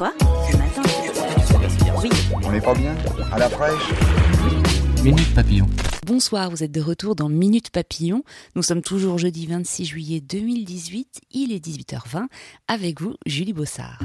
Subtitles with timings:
[0.00, 0.14] Quoi
[0.50, 0.82] Ce matin
[2.02, 2.08] Oui.
[2.42, 2.96] On n'est pas bien
[3.30, 3.90] À la fraîche
[5.04, 5.66] Minute Papillon.
[6.06, 8.22] Bonsoir, vous êtes de retour dans Minute Papillon.
[8.54, 12.28] Nous sommes toujours jeudi 26 juillet 2018, il est 18h20.
[12.66, 13.98] Avec vous, Julie Bossard.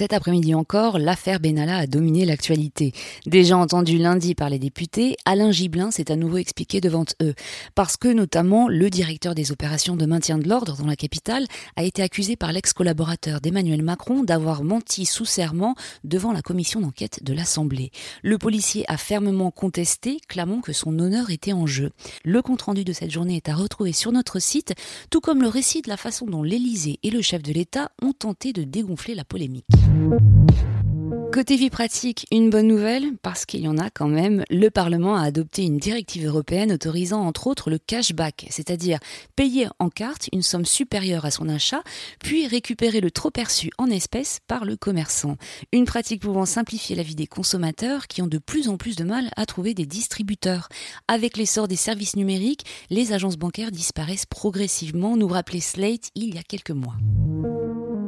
[0.00, 2.94] Cet après-midi encore, l'affaire Benalla a dominé l'actualité.
[3.26, 7.34] Déjà entendu lundi par les députés, Alain Gibelin s'est à nouveau expliqué devant eux.
[7.74, 11.44] Parce que notamment, le directeur des opérations de maintien de l'ordre dans la capitale
[11.76, 17.22] a été accusé par l'ex-collaborateur d'Emmanuel Macron d'avoir menti sous serment devant la commission d'enquête
[17.22, 17.90] de l'Assemblée.
[18.22, 21.90] Le policier a fermement contesté, clamant que son honneur était en jeu.
[22.24, 24.72] Le compte-rendu de cette journée est à retrouver sur notre site,
[25.10, 28.14] tout comme le récit de la façon dont l'Élysée et le chef de l'État ont
[28.14, 29.66] tenté de dégonfler la polémique.
[31.32, 35.14] Côté vie pratique, une bonne nouvelle, parce qu'il y en a quand même, le Parlement
[35.14, 38.98] a adopté une directive européenne autorisant entre autres le cashback, c'est-à-dire
[39.36, 41.82] payer en carte une somme supérieure à son achat,
[42.18, 45.36] puis récupérer le trop perçu en espèces par le commerçant.
[45.72, 49.04] Une pratique pouvant simplifier la vie des consommateurs qui ont de plus en plus de
[49.04, 50.68] mal à trouver des distributeurs.
[51.06, 56.38] Avec l'essor des services numériques, les agences bancaires disparaissent progressivement, nous rappelait Slate il y
[56.38, 56.96] a quelques mois.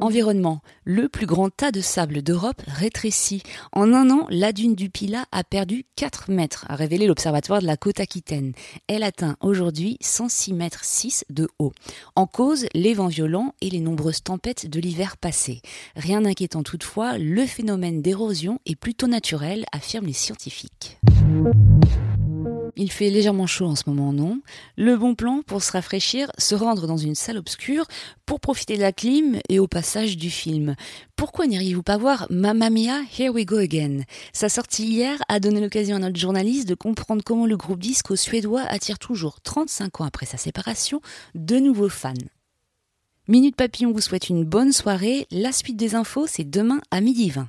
[0.00, 0.60] Environnement.
[0.84, 3.42] Le plus grand tas de sable d'Europe rétrécit.
[3.72, 7.66] En un an, la dune du Pilat a perdu 4 mètres, a révélé l'Observatoire de
[7.66, 8.52] la côte aquitaine.
[8.86, 11.72] Elle atteint aujourd'hui 106 mètres 6 de haut.
[12.14, 15.60] En cause, les vents violents et les nombreuses tempêtes de l'hiver passé.
[15.96, 20.98] Rien d'inquiétant toutefois, le phénomène d'érosion est plutôt naturel, affirment les scientifiques.
[22.80, 24.40] Il fait légèrement chaud en ce moment, non?
[24.76, 27.86] Le bon plan pour se rafraîchir, se rendre dans une salle obscure
[28.24, 30.76] pour profiter de la clim et au passage du film.
[31.16, 34.02] Pourquoi n'iriez-vous pas voir Mamma Mia, Here We Go Again?
[34.32, 38.14] Sa sortie hier a donné l'occasion à notre journaliste de comprendre comment le groupe disco
[38.14, 41.00] suédois attire toujours 35 ans après sa séparation
[41.34, 42.14] de nouveaux fans.
[43.26, 45.26] Minute Papillon vous souhaite une bonne soirée.
[45.32, 47.48] La suite des infos, c'est demain à midi 20.